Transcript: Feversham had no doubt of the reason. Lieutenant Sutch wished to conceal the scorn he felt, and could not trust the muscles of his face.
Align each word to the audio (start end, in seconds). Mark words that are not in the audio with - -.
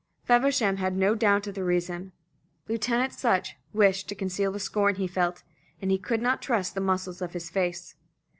Feversham 0.23 0.77
had 0.77 0.97
no 0.97 1.13
doubt 1.13 1.45
of 1.45 1.53
the 1.53 1.63
reason. 1.63 2.11
Lieutenant 2.67 3.13
Sutch 3.13 3.55
wished 3.71 4.09
to 4.09 4.15
conceal 4.15 4.51
the 4.51 4.59
scorn 4.59 4.95
he 4.95 5.05
felt, 5.05 5.43
and 5.79 5.95
could 6.03 6.23
not 6.23 6.41
trust 6.41 6.73
the 6.73 6.81
muscles 6.81 7.21
of 7.21 7.33
his 7.33 7.51
face. 7.51 7.93